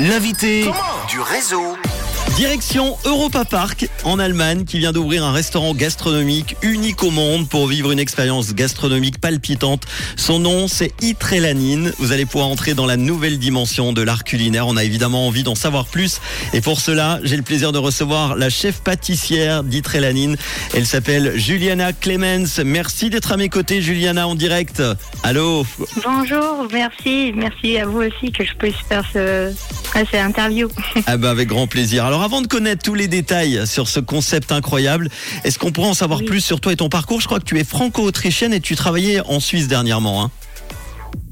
L'invité 0.00 0.70
du 1.08 1.20
réseau. 1.20 1.76
Direction 2.36 2.96
Europa 3.04 3.44
Park 3.44 3.88
en 4.04 4.18
Allemagne 4.18 4.64
qui 4.64 4.78
vient 4.78 4.92
d'ouvrir 4.92 5.24
un 5.24 5.32
restaurant 5.32 5.74
gastronomique 5.74 6.56
unique 6.62 7.02
au 7.02 7.10
monde 7.10 7.48
pour 7.48 7.66
vivre 7.66 7.90
une 7.90 7.98
expérience 7.98 8.54
gastronomique 8.54 9.20
palpitante. 9.20 9.84
Son 10.16 10.38
nom 10.38 10.68
c'est 10.68 10.92
Itrelanine. 11.02 11.92
Vous 11.98 12.12
allez 12.12 12.26
pouvoir 12.26 12.48
entrer 12.48 12.74
dans 12.74 12.86
la 12.86 12.96
nouvelle 12.96 13.38
dimension 13.38 13.92
de 13.92 14.02
l'art 14.02 14.24
culinaire. 14.24 14.66
On 14.66 14.76
a 14.76 14.84
évidemment 14.84 15.26
envie 15.26 15.42
d'en 15.42 15.54
savoir 15.54 15.86
plus 15.86 16.20
et 16.52 16.60
pour 16.60 16.80
cela 16.80 17.18
j'ai 17.22 17.36
le 17.36 17.42
plaisir 17.42 17.72
de 17.72 17.78
recevoir 17.78 18.36
la 18.36 18.50
chef 18.50 18.80
pâtissière 18.80 19.64
d'Itrelanine. 19.64 20.36
Elle 20.74 20.86
s'appelle 20.86 21.32
Juliana 21.36 21.92
Clemens. 21.92 22.60
Merci 22.64 23.10
d'être 23.10 23.32
à 23.32 23.36
mes 23.36 23.48
côtés 23.48 23.80
Juliana 23.80 24.28
en 24.28 24.34
direct. 24.34 24.82
Allô? 25.22 25.66
Bonjour, 26.04 26.66
merci. 26.72 27.32
Merci 27.34 27.78
à 27.78 27.86
vous 27.86 28.02
aussi 28.02 28.32
que 28.32 28.44
je 28.44 28.54
puisse 28.54 28.76
faire 28.88 29.04
ce, 29.12 29.52
cette 29.94 30.14
interview. 30.14 30.68
Ah 31.06 31.16
bah 31.16 31.30
avec 31.30 31.48
grand 31.48 31.66
plaisir. 31.66 32.04
Alors 32.04 32.22
avant 32.22 32.42
de 32.42 32.46
connaître 32.46 32.82
tous 32.82 32.94
les 32.94 33.08
détails 33.08 33.66
sur 33.66 33.88
ce 33.88 33.93
concept 34.00 34.52
incroyable, 34.52 35.08
est-ce 35.44 35.58
qu'on 35.58 35.72
pourrait 35.72 35.88
en 35.88 35.94
savoir 35.94 36.20
Oui. 36.20 36.26
plus 36.26 36.40
sur 36.40 36.60
toi 36.60 36.72
et 36.72 36.76
ton 36.76 36.88
parcours? 36.88 37.20
Je 37.20 37.26
crois 37.26 37.38
que 37.40 37.44
tu 37.44 37.58
es 37.58 37.64
franco-autrichienne 37.64 38.52
et 38.52 38.60
tu 38.60 38.76
travaillais 38.76 39.20
en 39.26 39.40
Suisse 39.40 39.68
dernièrement. 39.68 40.22
hein. 40.24 40.30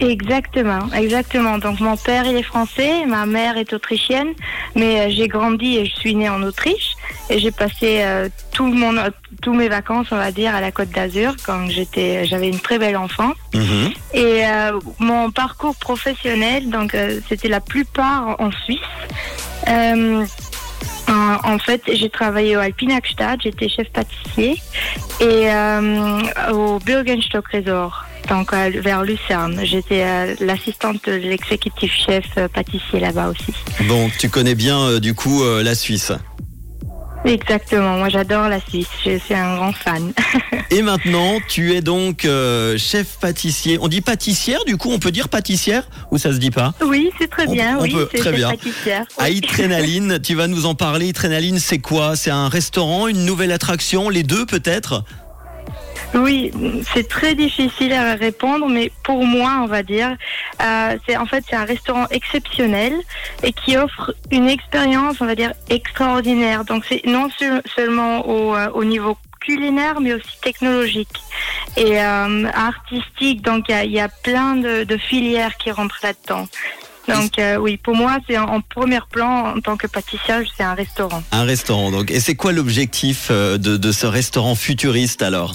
Exactement, 0.01 0.80
exactement. 0.95 1.59
Donc 1.59 1.79
mon 1.80 1.97
père 1.97 2.25
il 2.27 2.37
est 2.37 2.43
français, 2.43 3.05
ma 3.06 3.25
mère 3.27 3.56
est 3.56 3.73
autrichienne, 3.73 4.29
mais 4.75 5.01
euh, 5.01 5.11
j'ai 5.11 5.29
grandi 5.29 5.77
et 5.77 5.87
je 5.87 5.95
suis 5.95 6.15
née 6.15 6.29
en 6.29 6.43
Autriche 6.43 6.95
et 7.30 7.39
j'ai 7.39 7.51
passé 7.53 8.01
euh, 8.03 8.29
tout 8.53 8.67
mon 8.67 8.95
tous 9.42 9.55
mes 9.55 9.69
vacances, 9.69 10.09
on 10.11 10.17
va 10.17 10.31
dire, 10.33 10.55
à 10.55 10.61
la 10.61 10.73
Côte 10.73 10.91
d'Azur 10.91 11.34
quand 11.45 11.69
j'étais 11.69 12.25
j'avais 12.27 12.48
une 12.48 12.59
très 12.61 12.79
belle 12.79 12.97
enfance. 12.97 13.37
Mhm. 13.55 13.91
Et 14.15 14.45
euh, 14.47 14.73
mon 14.98 15.31
parcours 15.31 15.77
professionnel, 15.77 16.69
donc 16.70 16.95
euh, 16.95 17.20
c'était 17.29 17.48
la 17.48 17.61
plupart 17.61 18.37
en 18.41 18.51
Suisse. 18.65 18.81
En, 21.08 21.58
fait, 21.58 21.83
j'ai 21.92 22.08
travaillé 22.08 22.56
au 22.56 22.61
Alpinagstad, 22.61 23.41
j'étais 23.42 23.69
chef 23.69 23.89
pâtissier 23.91 24.56
et 25.20 25.50
euh, 25.50 26.20
au 26.53 26.78
Bürgenstock 26.78 27.47
Resort, 27.48 28.05
donc 28.28 28.53
euh, 28.53 28.70
vers 28.77 29.03
Lucerne. 29.03 29.61
J'étais 29.62 30.05
euh, 30.05 30.34
l'assistante 30.41 31.05
de 31.06 31.12
l'exécutif 31.12 31.92
chef 31.92 32.25
pâtissier 32.53 33.00
là-bas 33.00 33.28
aussi. 33.28 33.53
Bon, 33.86 34.11
tu 34.19 34.28
connais 34.28 34.55
bien 34.55 34.98
du 34.98 35.14
coup 35.14 35.42
la 35.45 35.75
Suisse. 35.75 36.12
Exactement, 37.25 37.98
moi 37.98 38.09
j'adore 38.09 38.48
la 38.48 38.61
Suisse, 38.61 38.89
je 39.05 39.17
suis 39.19 39.34
un 39.34 39.55
grand 39.56 39.73
fan. 39.73 40.12
Et 40.70 40.83
maintenant, 40.83 41.39
tu 41.48 41.73
es 41.75 41.81
donc 41.81 42.25
euh, 42.25 42.77
chef 42.79 43.19
pâtissier. 43.20 43.79
On 43.81 43.87
dit 43.89 44.01
pâtissière, 44.01 44.64
du 44.64 44.77
coup, 44.77 44.91
on 44.91 44.98
peut 44.98 45.12
dire 45.12 45.29
pâtissière 45.29 45.84
ou 46.11 46.19
ça 46.19 46.33
se 46.33 46.39
dit 46.39 46.51
pas? 46.51 46.75
Oui, 46.84 47.11
c'est 47.20 47.29
très 47.31 47.47
On- 47.47 47.53
bien, 47.53 47.77
on 47.79 47.83
oui, 47.83 47.92
peut- 47.92 48.06
très 48.12 48.25
chef 48.25 48.34
bien. 48.34 48.51
pâtissière. 48.51 49.05
À 49.19 49.25
oui. 49.27 49.37
Itrenaline, 49.37 50.19
tu 50.20 50.34
vas 50.34 50.48
nous 50.48 50.67
en 50.67 50.75
parler. 50.75 51.09
Itrenaline, 51.09 51.59
c'est 51.61 51.79
quoi? 51.79 52.17
C'est 52.17 52.31
un 52.31 52.48
restaurant, 52.48 53.06
une 53.06 53.25
nouvelle 53.25 53.53
attraction, 53.53 54.09
les 54.09 54.23
deux 54.25 54.45
peut-être? 54.47 55.05
Oui, 56.14 56.50
c'est 56.92 57.08
très 57.08 57.34
difficile 57.34 57.92
à 57.92 58.14
répondre, 58.14 58.68
mais 58.68 58.92
pour 59.02 59.24
moi, 59.24 59.60
on 59.62 59.66
va 59.66 59.82
dire, 59.82 60.14
euh, 60.62 60.96
c'est 61.06 61.16
en 61.16 61.24
fait 61.27 61.42
c'est 61.48 61.56
un 61.56 61.64
restaurant 61.64 62.06
exceptionnel 62.10 62.92
et 63.42 63.52
qui 63.52 63.77
offre 63.78 64.14
une 64.30 64.48
expérience, 64.48 65.16
on 65.20 65.27
va 65.27 65.34
dire, 65.34 65.52
extraordinaire. 65.70 66.64
Donc 66.64 66.84
c'est 66.88 67.02
non 67.06 67.28
se- 67.38 67.62
seulement 67.74 68.28
au, 68.28 68.55
euh, 68.55 68.68
au 68.74 68.84
niveau 68.84 69.16
culinaire, 69.40 70.00
mais 70.00 70.12
aussi 70.12 70.38
technologique 70.42 71.16
et 71.77 72.00
euh, 72.00 72.46
artistique. 72.55 73.42
Donc 73.42 73.66
il 73.68 73.90
y 73.90 73.94
y 73.94 74.00
a 74.00 74.08
plein 74.08 74.56
de, 74.56 74.84
de 74.84 74.96
filières 74.98 75.56
qui 75.56 75.70
rentrent 75.70 75.98
là-dedans. 76.02 76.46
Donc 77.08 77.38
euh, 77.38 77.56
oui, 77.56 77.78
pour 77.78 77.96
moi, 77.96 78.18
c'est 78.28 78.38
en, 78.38 78.60
premier 78.60 79.00
plan 79.10 79.56
en 79.56 79.60
tant 79.60 79.77
que 79.77 79.86
pâtissière, 79.88 80.42
c'est 80.56 80.62
un 80.62 80.74
restaurant. 80.74 81.22
Un 81.33 81.42
restaurant, 81.44 81.90
donc. 81.90 82.10
Et 82.12 82.20
c'est 82.20 82.36
quoi 82.36 82.52
l'objectif 82.52 83.28
euh, 83.30 83.58
de, 83.58 83.77
de 83.77 83.92
ce 83.92 84.06
restaurant 84.06 84.55
futuriste 84.55 85.22
alors? 85.22 85.55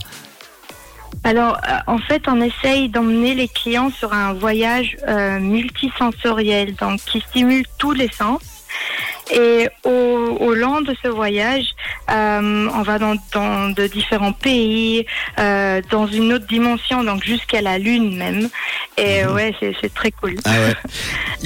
Alors, 1.28 1.58
euh, 1.58 1.78
en 1.88 1.98
fait, 1.98 2.24
on 2.28 2.40
essaye 2.42 2.88
d'emmener 2.88 3.36
les 3.36 3.50
clients 3.50 3.92
sur 3.92 4.14
un 4.14 4.32
voyage 4.32 4.96
euh, 5.10 5.40
multisensoriel, 5.40 6.74
donc 6.76 7.02
qui 7.06 7.20
stimule 7.20 7.66
tous 7.78 7.92
les 7.92 8.10
sens. 8.18 8.40
Et 9.34 9.68
au, 9.84 9.90
au 9.90 10.54
long 10.54 10.80
de 10.80 10.96
ce 11.04 11.10
voyage, 11.10 11.66
euh, 12.10 12.70
on 12.74 12.82
va 12.82 12.98
dans, 12.98 13.16
dans 13.34 13.70
de 13.74 13.88
différents 13.88 14.32
pays, 14.32 15.06
euh, 15.38 15.82
dans 15.92 16.08
une 16.08 16.32
autre 16.32 16.48
dimension, 16.48 17.04
donc 17.04 17.26
jusqu'à 17.26 17.60
la 17.60 17.78
Lune 17.78 18.16
même. 18.16 18.48
Et 18.98 19.26
Mhm. 19.26 19.34
ouais, 19.34 19.54
c'est 19.82 19.94
très 19.94 20.12
cool. 20.12 20.36
Ah 20.46 20.52
ouais. 20.62 20.76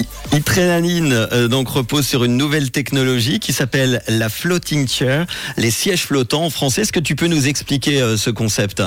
Euh, 0.54 1.48
donc 1.48 1.68
repose 1.68 2.06
sur 2.06 2.24
une 2.24 2.36
nouvelle 2.36 2.70
technologie 2.70 3.38
qui 3.40 3.52
s'appelle 3.52 4.02
la 4.08 4.28
floating 4.28 4.88
chair, 4.88 5.26
les 5.56 5.70
sièges 5.70 6.04
flottants 6.04 6.44
en 6.44 6.50
français. 6.50 6.82
Est-ce 6.82 6.92
que 6.92 7.00
tu 7.00 7.16
peux 7.16 7.26
nous 7.26 7.48
expliquer 7.48 8.16
ce 8.16 8.30
concept? 8.30 8.82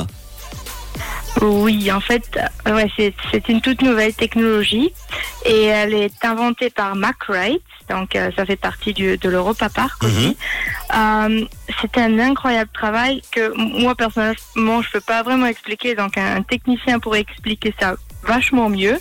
Oui, 1.42 1.92
en 1.92 2.00
fait, 2.00 2.40
euh, 2.68 2.76
ouais, 2.76 2.90
c'est 2.96 3.14
c'est 3.32 3.50
une 3.50 3.62
toute 3.62 3.82
nouvelle 3.82 4.14
technologie 4.14 4.94
et 5.46 5.66
elle 5.66 5.94
est 5.94 6.24
inventée 6.24 6.70
par 6.70 6.96
Mac 6.96 7.28
Wright, 7.28 7.62
donc 7.90 8.16
euh, 8.16 8.32
ça 8.36 8.46
fait 8.46 8.56
partie 8.56 8.94
du, 8.94 9.18
de 9.18 9.30
l'Europa 9.30 9.70
Park 9.70 10.04
aussi. 10.04 10.38
Euh, 10.96 11.46
c'est 11.82 11.98
un 11.98 12.20
incroyable 12.20 12.70
travail 12.74 13.22
que 13.32 13.54
moi 13.56 13.96
personnellement 13.96 14.82
je 14.82 14.92
peux 14.92 15.02
pas 15.02 15.24
vraiment 15.24 15.46
expliquer, 15.48 15.94
donc 15.94 16.18
un, 16.18 16.38
un 16.38 16.42
technicien 16.42 17.00
pourrait 17.00 17.22
expliquer 17.22 17.74
ça 17.80 17.96
vachement 18.26 18.70
mieux. 18.70 19.00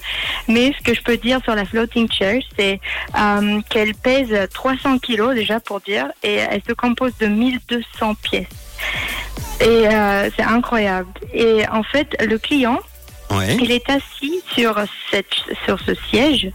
Mais 0.49 0.73
ce 0.79 0.83
que 0.83 0.95
je 0.95 1.03
peux 1.03 1.17
dire 1.17 1.41
sur 1.43 1.55
la 1.55 1.65
floating 1.65 2.11
chair, 2.11 2.43
c'est 2.59 2.81
euh, 3.19 3.61
qu'elle 3.71 3.95
pèse 3.95 4.49
300 4.53 4.99
kilos 4.99 5.35
déjà 5.35 5.61
pour 5.61 5.81
dire, 5.81 6.09
et 6.23 6.35
elle 6.35 6.63
se 6.67 6.73
compose 6.73 7.13
de 7.19 7.27
1200 7.27 8.15
pièces. 8.17 8.47
Et 9.61 9.87
euh, 9.89 10.29
c'est 10.37 10.43
incroyable. 10.45 11.09
Et 11.33 11.67
en 11.69 11.83
fait, 11.83 12.17
le 12.25 12.39
client, 12.39 12.79
Ouais. 13.31 13.57
il 13.57 13.73
est 13.73 13.89
assis 13.89 14.43
sur, 14.55 14.79
cette, 15.11 15.33
sur 15.65 15.81
ce 15.81 15.95
siège 16.11 16.51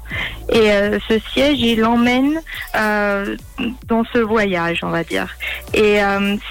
et 0.53 0.71
euh, 0.71 0.99
ce 1.09 1.17
siège, 1.33 1.59
il 1.59 1.79
l'emmène 1.79 2.39
euh, 2.75 3.35
dans 3.87 4.03
ce 4.13 4.19
voyage, 4.19 4.81
on 4.83 4.89
va 4.89 5.03
dire. 5.03 5.35
Et 5.73 5.97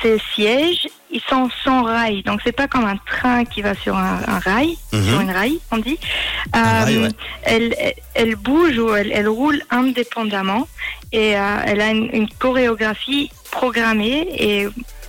ces 0.02 0.18
sièges, 0.34 0.88
ils 1.12 1.22
sont 1.30 1.48
sans 1.64 1.84
rail, 1.84 2.24
donc 2.24 2.40
c'est 2.44 2.52
pas 2.52 2.66
comme 2.66 2.84
un 2.84 2.98
train 3.06 3.44
qui 3.44 3.62
va 3.62 3.74
sur 3.74 3.96
un, 3.96 4.18
un 4.26 4.38
rail, 4.40 4.76
Mhm. 4.92 5.02
sur 5.08 5.20
une 5.20 5.30
rail, 5.30 5.60
on 5.70 5.78
dit. 5.78 5.98
Un 6.52 6.62
rail, 6.84 6.98
ouais. 6.98 7.08
elle, 7.44 7.74
elle, 8.14 8.34
bouge 8.34 8.76
ou 8.78 8.92
elle, 8.94 9.12
elle 9.12 9.28
roule 9.28 9.62
indépendamment 9.70 10.66
et 11.12 11.28
elle 11.30 11.80
a 11.80 11.90
une, 11.90 12.10
une 12.12 12.28
chorégraphie 12.28 13.30
programmée 13.52 14.26
et, 14.36 14.66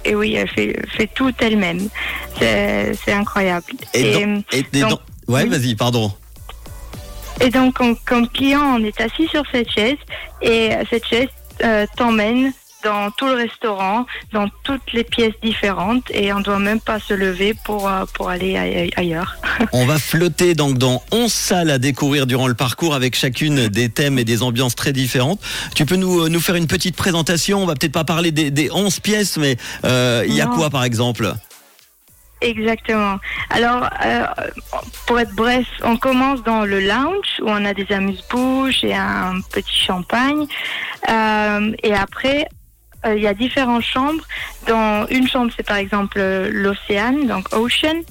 et 0.09 0.16
oui, 0.16 0.36
elle 0.36 0.50
fait, 0.50 0.75
fait 0.97 1.08
tout 1.14 1.34
elle-même. 1.40 1.88
C'est 2.40 3.14
incroyable. 3.14 3.66
Et 3.94 4.25
donc- 4.81 5.00
Ouais, 5.28 5.44
oui. 5.44 5.50
vas-y, 5.50 5.75
pardon. 5.75 6.12
Et 7.40 7.50
donc, 7.50 7.75
comme, 8.06 8.28
client, 8.28 8.62
on 8.78 8.84
est 8.84 9.00
assis 9.00 9.28
sur 9.28 9.44
cette 9.52 9.69
chaise 9.72 9.98
et 10.42 10.72
cette 10.90 11.06
chaise 11.06 11.28
euh, 11.64 11.86
t'emmène 11.96 12.52
dans 12.84 13.12
tout 13.12 13.26
le 13.28 13.34
restaurant, 13.34 14.06
dans 14.32 14.48
toutes 14.64 14.94
les 14.94 15.04
pièces 15.04 15.34
différentes 15.44 16.10
et 16.12 16.32
on 16.34 16.40
doit 16.40 16.60
même 16.60 16.80
pas 16.80 17.00
se 17.00 17.14
lever 17.14 17.54
pour, 17.66 17.88
euh, 17.90 18.06
pour 18.14 18.30
aller 18.30 18.58
aille- 18.58 18.92
ailleurs. 18.96 19.36
On 19.74 19.86
va 19.86 19.98
flotter 20.00 20.56
donc 20.56 20.78
dans 20.78 21.02
11 21.12 21.32
salles 21.32 21.70
à 21.72 21.78
découvrir 21.78 22.26
durant 22.28 22.48
le 22.48 22.54
parcours 22.54 22.96
avec 22.96 23.16
chacune 23.16 23.68
des 23.68 23.90
thèmes 23.90 24.18
et 24.18 24.24
des 24.24 24.42
ambiances 24.44 24.76
très 24.76 24.94
différentes. 24.94 25.42
Tu 25.76 25.86
peux 25.86 25.96
nous, 25.98 26.22
euh, 26.26 26.30
nous 26.30 26.40
faire 26.40 26.56
une 26.56 26.68
petite 26.68 26.96
présentation 26.96 27.62
On 27.62 27.66
va 27.66 27.74
peut-être 27.76 27.92
pas 27.92 28.04
parler 28.06 28.32
des, 28.32 28.52
des 28.52 28.72
11 28.72 29.00
pièces, 29.02 29.38
mais 29.38 29.58
euh, 29.86 30.24
il 30.28 30.34
y 30.34 30.42
a 30.42 30.46
Non. 30.46 30.56
quoi 30.56 30.70
par 30.70 30.84
exemple? 30.84 31.34
Exactement. 32.42 33.18
Alors, 33.50 33.90
euh, 34.06 34.24
pour 35.06 35.20
être 35.20 35.36
bref, 35.36 35.66
on 35.84 35.98
commence 35.98 36.42
dans 36.44 36.64
le 36.64 36.80
lounge 36.80 37.28
où 37.42 37.48
on 37.50 37.66
a 37.66 37.74
des 37.74 37.88
amuse-bouches 37.92 38.86
et 38.86 38.94
un 38.96 39.42
petit 39.52 39.78
champagne. 39.78 40.46
Euh, 41.10 41.72
et 41.84 41.94
après, 41.94 42.48
euh, 43.06 43.16
il 43.16 43.24
y 43.24 43.28
a 43.28 43.34
différentes 43.34 43.84
chambres. 43.84 44.24
Dans 44.68 45.07
une 45.07 45.28
chambre, 45.28 45.51
c'est 45.56 45.66
par 45.66 45.78
exemple 45.78 46.18
euh, 46.19 46.50
l'océan, 46.51 47.13
donc 47.24 47.48
ocean. 47.56 48.01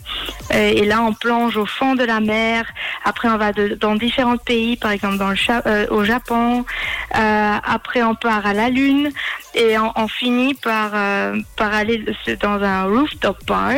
Euh, 0.54 0.72
et 0.74 0.86
là, 0.86 1.02
on 1.02 1.12
plonge 1.12 1.56
au 1.58 1.66
fond 1.66 1.94
de 1.94 2.04
la 2.04 2.20
mer. 2.20 2.64
Après, 3.04 3.28
on 3.28 3.36
va 3.36 3.52
dans 3.52 3.96
différents 3.96 4.38
pays, 4.38 4.76
par 4.76 4.92
exemple 4.92 5.22
au 5.90 6.04
Japon. 6.04 6.64
Après, 7.10 8.02
on 8.02 8.14
part 8.14 8.46
à 8.46 8.54
la 8.54 8.68
Lune. 8.70 9.10
Et 9.54 9.76
on, 9.78 10.08
finit 10.08 10.54
par, 10.54 10.92
par 11.56 11.74
aller 11.74 12.04
dans 12.40 12.62
un 12.62 12.84
rooftop 12.84 13.38
bar 13.46 13.72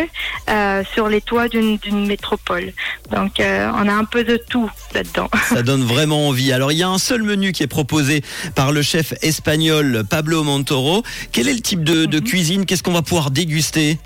sur 0.92 1.08
les 1.08 1.20
toits 1.20 1.48
d'une 1.48 2.06
métropole. 2.06 2.72
Donc, 3.10 3.34
on 3.38 3.88
a 3.88 3.92
un 3.92 4.04
peu 4.04 4.24
de 4.24 4.36
tout 4.36 4.70
là-dedans. 4.94 5.30
Ça 5.48 5.62
donne 5.62 5.84
vraiment 5.84 6.28
envie. 6.28 6.52
Alors, 6.52 6.72
il 6.72 6.78
y 6.78 6.82
a 6.82 6.88
un 6.88 6.98
seul 6.98 7.22
menu 7.22 7.52
qui 7.52 7.62
est 7.62 7.68
proposé 7.68 8.22
par 8.54 8.72
le 8.72 8.82
chef 8.82 9.14
espagnol 9.22 10.04
Pablo 10.08 10.42
Montoro. 10.42 10.99
Quel 11.32 11.48
est 11.48 11.54
le 11.54 11.60
type 11.60 11.84
de, 11.84 12.06
de 12.06 12.18
Mhm. 12.18 12.24
cuisine? 12.24 12.66
Qu'est-ce 12.66 12.82
qu'on 12.82 12.92
va 12.92 13.02
pouvoir 13.02 13.30
déguster? 13.30 13.98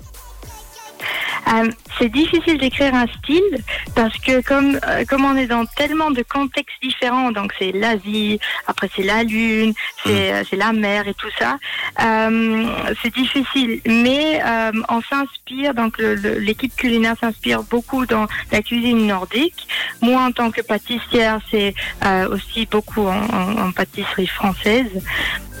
Euh, 1.53 1.69
c'est 1.99 2.09
difficile 2.11 2.57
d'écrire 2.57 2.95
un 2.95 3.05
style 3.19 3.57
parce 3.93 4.17
que 4.17 4.41
comme 4.41 4.79
euh, 4.87 5.05
comme 5.07 5.25
on 5.25 5.35
est 5.37 5.45
dans 5.45 5.65
tellement 5.67 6.09
de 6.09 6.23
contextes 6.23 6.75
différents, 6.81 7.31
donc 7.31 7.53
c'est 7.59 7.71
l'Asie, 7.71 8.39
après 8.65 8.89
c'est 8.95 9.03
la 9.03 9.21
Lune, 9.23 9.73
c'est 10.03 10.33
euh, 10.33 10.43
c'est 10.49 10.55
la 10.55 10.73
mer 10.73 11.07
et 11.07 11.13
tout 11.13 11.29
ça, 11.37 11.57
euh, 12.01 12.65
c'est 13.03 13.13
difficile. 13.13 13.79
Mais 13.85 14.41
euh, 14.43 14.71
on 14.89 15.01
s'inspire, 15.03 15.75
donc 15.75 15.99
l'équipe 15.99 16.75
culinaire 16.75 17.15
s'inspire 17.21 17.61
beaucoup 17.61 18.07
dans 18.07 18.25
la 18.51 18.63
cuisine 18.63 19.05
nordique. 19.05 19.67
Moi, 20.01 20.19
en 20.19 20.31
tant 20.31 20.49
que 20.49 20.61
pâtissière, 20.61 21.39
c'est 21.51 21.75
euh, 22.05 22.27
aussi 22.33 22.65
beaucoup 22.65 23.05
en, 23.05 23.21
en- 23.21 23.67
en 23.67 23.71
pâtisserie 23.71 24.25
française. 24.27 24.89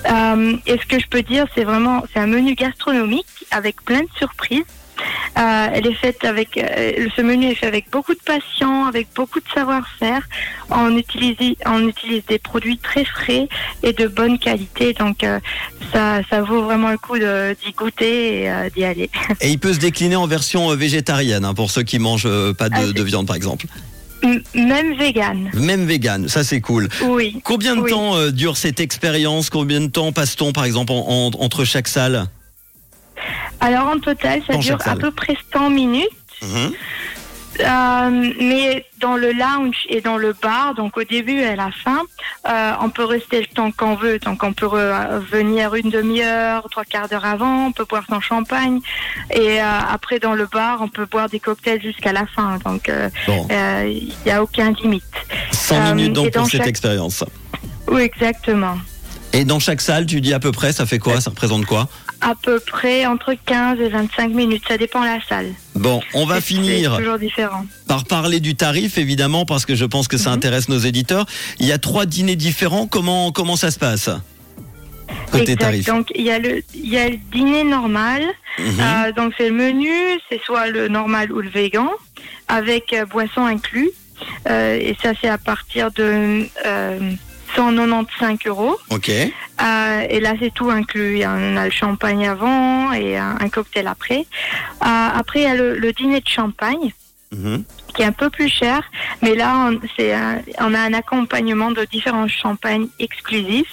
Euh, 0.09 0.57
et 0.65 0.77
ce 0.77 0.85
que 0.85 0.99
je 0.99 1.07
peux 1.07 1.21
dire, 1.23 1.45
c'est 1.55 1.63
vraiment, 1.63 2.03
c'est 2.13 2.19
un 2.19 2.27
menu 2.27 2.55
gastronomique 2.55 3.25
avec 3.51 3.81
plein 3.83 4.01
de 4.01 4.09
surprises. 4.17 4.63
Euh, 5.37 5.67
elle 5.73 5.87
est 5.87 5.93
faite 5.93 6.23
avec, 6.23 6.57
euh, 6.57 7.07
ce 7.15 7.21
menu 7.21 7.47
est 7.47 7.55
fait 7.55 7.67
avec 7.67 7.89
beaucoup 7.91 8.13
de 8.13 8.19
passion, 8.25 8.85
avec 8.85 9.07
beaucoup 9.13 9.39
de 9.39 9.45
savoir-faire. 9.53 10.21
On 10.69 10.95
utilise, 10.95 11.35
on 11.65 11.87
utilise 11.87 12.23
des 12.25 12.39
produits 12.39 12.77
très 12.77 13.03
frais 13.03 13.49
et 13.83 13.91
de 13.91 14.07
bonne 14.07 14.39
qualité, 14.39 14.93
donc 14.93 15.23
euh, 15.23 15.39
ça, 15.91 16.21
ça 16.29 16.41
vaut 16.41 16.63
vraiment 16.63 16.89
le 16.89 16.97
coup 16.97 17.17
d'y 17.17 17.71
goûter 17.73 18.43
et 18.43 18.69
d'y 18.73 18.85
aller. 18.85 19.09
Et 19.41 19.49
il 19.49 19.59
peut 19.59 19.73
se 19.73 19.79
décliner 19.79 20.15
en 20.15 20.27
version 20.27 20.73
végétarienne 20.75 21.43
hein, 21.43 21.53
pour 21.53 21.69
ceux 21.69 21.83
qui 21.83 21.99
mangent 21.99 22.29
pas 22.53 22.69
de, 22.69 22.75
Ah, 22.75 22.93
de 22.93 23.03
viande 23.03 23.27
par 23.27 23.35
exemple. 23.35 23.65
Même 24.53 24.95
vegan, 24.97 25.49
Même 25.53 25.85
vegan, 25.85 26.27
ça 26.27 26.43
c'est 26.43 26.61
cool. 26.61 26.89
oui. 27.07 27.39
Combien 27.43 27.75
de 27.75 27.81
Oui. 27.81 27.91
temps 27.91 28.15
euh, 28.15 28.31
dure 28.31 28.57
cette 28.57 28.79
expérience? 28.79 29.49
Combien 29.49 29.81
de 29.81 29.87
temps 29.87 30.11
passe-t-on 30.11 30.51
par 30.53 30.65
exemple 30.65 30.91
en- 30.93 31.05
en- 31.07 31.31
entre 31.43 31.63
chaque 31.65 31.87
salle? 31.87 32.25
Alors 33.59 33.87
en 33.87 33.99
total, 33.99 34.41
ça 34.47 34.53
Dans 34.53 34.59
dure 34.59 34.77
à 34.85 34.95
peu 34.95 35.11
près 35.11 35.35
100 35.53 35.69
minutes. 35.69 36.09
Mhm. 36.41 36.71
Euh, 37.59 38.33
mais 38.39 38.85
dans 38.99 39.15
le 39.15 39.31
lounge 39.31 39.85
et 39.89 40.01
dans 40.01 40.17
le 40.17 40.33
bar, 40.33 40.73
donc 40.75 40.97
au 40.97 41.03
début 41.03 41.39
et 41.39 41.47
à 41.47 41.55
la 41.55 41.71
fin, 41.71 42.01
euh, 42.47 42.73
on 42.81 42.89
peut 42.89 43.05
rester 43.05 43.39
le 43.39 43.47
temps 43.47 43.71
qu'on 43.71 43.95
veut. 43.95 44.19
Donc 44.19 44.43
on 44.43 44.53
peut 44.53 44.67
venir 45.31 45.75
une 45.75 45.89
demi-heure, 45.89 46.67
trois 46.69 46.85
quarts 46.85 47.07
d'heure 47.07 47.25
avant, 47.25 47.67
on 47.67 47.71
peut 47.71 47.85
boire 47.85 48.03
son 48.09 48.19
champagne. 48.19 48.79
Et 49.31 49.61
euh, 49.61 49.65
après 49.89 50.19
dans 50.19 50.33
le 50.33 50.45
bar, 50.47 50.79
on 50.81 50.87
peut 50.87 51.05
boire 51.05 51.29
des 51.29 51.39
cocktails 51.39 51.81
jusqu'à 51.81 52.13
la 52.13 52.25
fin. 52.25 52.57
Donc 52.65 52.89
il 52.89 54.13
n'y 54.25 54.31
a 54.31 54.43
aucun 54.43 54.71
limite. 54.71 55.03
100 55.51 55.75
euh, 55.75 55.93
minutes 55.95 56.13
donc 56.13 56.31
pour 56.31 56.45
cette 56.45 56.61
chaque- 56.61 56.67
expérience. 56.67 57.23
Oui, 57.87 58.01
exactement. 58.01 58.77
Et 59.33 59.43
dans 59.43 59.59
chaque 59.59 59.81
salle, 59.81 60.05
tu 60.05 60.21
dis 60.21 60.33
à 60.33 60.39
peu 60.39 60.51
près, 60.51 60.71
ça 60.71 60.85
fait 60.85 60.99
quoi? 60.99 61.19
Ça 61.19 61.29
représente 61.29 61.65
quoi? 61.65 61.89
À 62.21 62.33
peu 62.41 62.59
près 62.59 63.05
entre 63.05 63.33
15 63.45 63.79
et 63.79 63.89
25 63.89 64.31
minutes, 64.31 64.63
ça 64.67 64.77
dépend 64.77 65.01
de 65.01 65.05
la 65.07 65.19
salle. 65.27 65.53
Bon, 65.75 66.01
on 66.13 66.25
va 66.25 66.41
finir 66.41 66.93
C'est 66.95 67.03
toujours 67.03 67.19
différent. 67.19 67.65
par 67.87 68.05
parler 68.05 68.39
du 68.39 68.55
tarif, 68.55 68.97
évidemment, 68.97 69.45
parce 69.45 69.65
que 69.65 69.75
je 69.75 69.85
pense 69.85 70.07
que 70.07 70.17
ça 70.17 70.29
Mhm. 70.31 70.35
intéresse 70.37 70.69
nos 70.69 70.77
éditeurs. 70.79 71.25
Il 71.59 71.65
y 71.67 71.71
a 71.71 71.77
trois 71.77 72.05
dîners 72.05 72.35
différents. 72.35 72.87
Comment 72.87 73.31
comment 73.31 73.55
ça 73.57 73.69
se 73.71 73.77
passe 73.79 74.09
côté 75.31 75.51
Exact. 75.53 75.57
tarif 75.59 75.85
Donc 75.85 76.07
il 76.15 76.23
y 76.23 76.31
a 76.31 76.39
le 76.39 76.63
il 76.73 76.89
y 76.89 76.97
a 76.97 77.09
le 77.09 77.17
dîner 77.31 77.63
normal. 77.63 78.23
Mhm. 78.57 78.65
Euh, 78.79 79.11
donc 79.11 79.33
c'est 79.37 79.49
le 79.49 79.55
menu, 79.55 79.89
c'est 80.29 80.41
soit 80.43 80.67
le 80.69 80.87
normal 80.87 81.31
ou 81.31 81.41
le 81.41 81.49
végan, 81.49 81.89
avec 82.47 82.93
euh, 82.93 83.05
boisson 83.05 83.45
inclus. 83.45 83.91
Euh, 84.49 84.75
et 84.79 84.95
ça 85.03 85.11
c'est 85.21 85.27
à 85.27 85.37
partir 85.37 85.91
de 85.91 86.47
euh, 86.65 86.99
195 87.55 88.37
euros. 88.47 88.77
Ok. 88.89 89.11
Euh, 89.61 90.05
et 90.09 90.19
là 90.19 90.33
c'est 90.39 90.53
tout 90.53 90.69
inclus. 90.69 91.23
On 91.25 91.57
a 91.57 91.65
le 91.65 91.71
champagne 91.71 92.27
avant 92.27 92.91
et 92.91 93.17
un, 93.17 93.37
un 93.39 93.49
cocktail 93.49 93.87
après. 93.87 94.25
Euh, 94.81 94.85
après 94.85 95.41
il 95.41 95.43
y 95.43 95.47
a 95.47 95.55
le, 95.55 95.77
le 95.77 95.93
dîner 95.93 96.19
de 96.21 96.27
champagne 96.27 96.93
Mhm. 97.35 97.63
qui 97.95 98.01
est 98.01 98.05
un 98.05 98.11
peu 98.11 98.29
plus 98.29 98.49
cher, 98.49 98.81
mais 99.21 99.35
là 99.35 99.69
on, 99.69 99.79
c'est 99.95 100.13
un- 100.13 100.41
on 100.59 100.73
a 100.73 100.79
un 100.79 100.93
accompagnement 100.93 101.71
de 101.71 101.85
différents 101.85 102.27
champagnes 102.27 102.87
exclusifs 102.99 103.71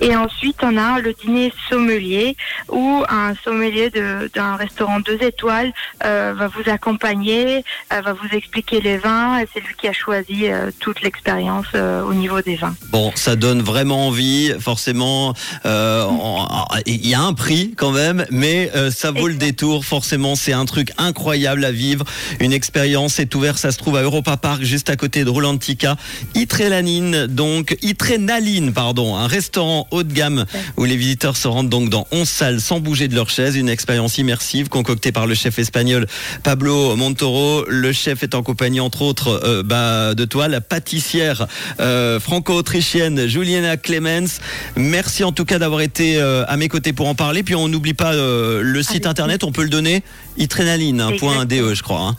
et 0.00 0.14
ensuite 0.14 0.58
on 0.62 0.76
a 0.76 1.00
le 1.00 1.12
dîner 1.14 1.52
sommelier 1.68 2.36
où 2.68 3.02
un 3.08 3.34
sommelier 3.42 3.90
de- 3.90 4.30
d'un 4.34 4.54
restaurant 4.54 5.00
deux 5.00 5.18
étoiles 5.20 5.72
euh, 6.04 6.32
va 6.36 6.46
vous 6.46 6.70
accompagner, 6.70 7.64
euh, 7.92 8.00
va 8.02 8.12
vous 8.12 8.28
expliquer 8.32 8.80
les 8.80 8.98
vins 8.98 9.40
et 9.40 9.46
c'est 9.52 9.60
lui 9.60 9.74
qui 9.80 9.88
a 9.88 9.92
choisi 9.92 10.46
euh, 10.46 10.70
toute 10.78 11.02
l'expérience 11.02 11.66
au 11.74 12.14
niveau 12.14 12.40
des 12.42 12.54
vins. 12.56 12.74
Bon, 12.90 13.10
ça 13.16 13.34
donne 13.34 13.62
vraiment 13.62 14.06
envie. 14.08 14.52
Forcément, 14.60 15.34
en- 15.64 16.66
il 16.86 17.06
y 17.06 17.14
a 17.14 17.20
un 17.20 17.34
prix 17.34 17.74
quand 17.76 17.90
même, 17.92 18.24
mais 18.30 18.70
ça 18.90 19.10
vaut 19.10 19.28
le 19.28 19.34
détour. 19.34 19.84
Forcément, 19.84 20.34
c'est 20.36 20.52
un 20.52 20.64
truc 20.66 20.92
incroyable 20.98 21.64
à 21.64 21.72
vivre. 21.72 22.04
Une 22.40 22.52
expérience 22.52 22.95
est 22.96 23.34
ouverte. 23.34 23.58
Ça 23.58 23.72
se 23.72 23.78
trouve 23.78 23.96
à 23.96 24.02
Europa 24.02 24.36
Park, 24.38 24.62
juste 24.62 24.88
à 24.88 24.96
côté 24.96 25.24
de 25.24 25.28
Rolantica. 25.30 25.96
Itrélanine, 26.34 27.26
donc 27.26 27.76
Itrénaline, 27.82 28.72
pardon, 28.72 29.16
un 29.16 29.26
restaurant 29.26 29.86
haut 29.90 30.02
de 30.02 30.12
gamme 30.12 30.46
où 30.78 30.84
les 30.84 30.96
visiteurs 30.96 31.36
se 31.36 31.46
rendent 31.46 31.68
donc 31.68 31.90
dans 31.90 32.06
11 32.10 32.26
salles 32.26 32.60
sans 32.60 32.80
bouger 32.80 33.08
de 33.08 33.14
leur 33.14 33.28
chaise. 33.28 33.56
Une 33.56 33.68
expérience 33.68 34.16
immersive 34.16 34.68
concoctée 34.68 35.12
par 35.12 35.26
le 35.26 35.34
chef 35.34 35.58
espagnol 35.58 36.06
Pablo 36.42 36.96
Montoro. 36.96 37.66
Le 37.68 37.92
chef 37.92 38.22
est 38.22 38.34
en 38.34 38.42
compagnie 38.42 38.80
entre 38.80 39.02
autres 39.02 39.40
euh, 39.44 39.62
bah, 39.62 40.14
de 40.14 40.24
toi, 40.24 40.48
la 40.48 40.62
pâtissière 40.62 41.46
euh, 41.80 42.18
franco-autrichienne 42.18 43.26
Juliana 43.26 43.76
Clemens. 43.76 44.40
Merci 44.76 45.22
en 45.22 45.32
tout 45.32 45.44
cas 45.44 45.58
d'avoir 45.58 45.82
été 45.82 46.16
euh, 46.16 46.44
à 46.48 46.56
mes 46.56 46.68
côtés 46.68 46.94
pour 46.94 47.08
en 47.08 47.14
parler. 47.14 47.42
Puis 47.42 47.54
on 47.54 47.68
n'oublie 47.68 47.94
pas 47.94 48.14
le 48.14 48.82
site 48.82 49.06
internet, 49.06 49.44
on 49.44 49.52
peut 49.52 49.62
le 49.64 49.68
donner, 49.68 50.02
itrénaline.de 50.38 51.12
Exactement. 51.12 51.74
je 51.74 51.82
crois. 51.82 52.00
hein. 52.00 52.16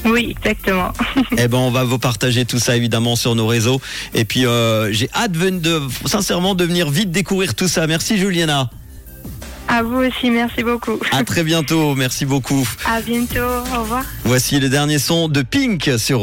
Oui, 0.04 0.34
exactement. 0.38 0.92
Eh 1.36 1.48
ben, 1.48 1.58
on 1.58 1.70
va 1.70 1.84
vous 1.84 1.98
partager 1.98 2.44
tout 2.44 2.58
ça 2.58 2.76
évidemment 2.76 3.16
sur 3.16 3.34
nos 3.34 3.46
réseaux. 3.46 3.80
Et 4.14 4.24
puis, 4.24 4.46
euh, 4.46 4.92
j'ai 4.92 5.08
hâte 5.14 5.32
de, 5.32 5.50
de- 5.50 5.82
sincèrement 6.06 6.54
de 6.54 6.64
venir 6.64 6.90
vite 6.90 7.10
découvrir 7.10 7.54
tout 7.54 7.68
ça. 7.68 7.86
Merci 7.86 8.18
Juliana. 8.18 8.70
À 9.68 9.84
vous 9.84 9.98
aussi, 9.98 10.30
merci 10.30 10.64
beaucoup. 10.64 10.98
À 11.12 11.22
très 11.22 11.44
bientôt. 11.44 11.94
Merci 11.94 12.24
beaucoup. 12.26 12.68
À 12.84 13.00
bientôt, 13.00 13.38
au 13.76 13.82
revoir. 13.82 14.02
Voici 14.24 14.58
le 14.58 14.68
dernier 14.68 14.98
son 14.98 15.28
de 15.28 15.42
Pink 15.42 15.88
sur 15.96 16.18